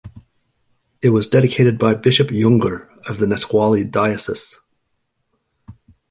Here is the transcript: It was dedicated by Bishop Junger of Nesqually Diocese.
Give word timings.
It 1.03 1.11
was 1.11 1.27
dedicated 1.27 1.77
by 1.77 1.93
Bishop 1.93 2.29
Junger 2.29 2.87
of 3.07 3.19
Nesqually 3.21 3.83
Diocese. 3.83 4.57